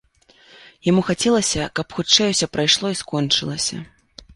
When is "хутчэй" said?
2.01-2.27